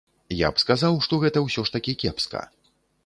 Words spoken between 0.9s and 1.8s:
што гэта ўсё ж